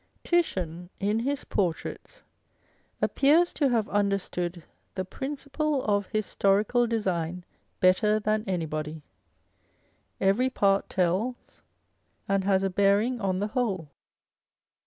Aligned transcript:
Titian 0.23 0.89
in 0.99 1.19
his 1.19 1.43
portraits 1.43 2.23
appears 3.03 3.53
to 3.53 3.69
have 3.69 3.87
understood 3.89 4.63
the 4.95 5.05
principle 5.05 5.83
of 5.83 6.07
historical 6.07 6.87
design 6.87 7.45
better 7.79 8.19
than 8.19 8.43
anybody. 8.47 9.03
Every 10.19 10.49
part 10.49 10.89
tells, 10.89 11.61
and 12.27 12.43
has 12.45 12.63
a 12.63 12.69
bearing 12.71 13.21
on 13.21 13.37
the 13.37 13.47
whole. 13.49 13.89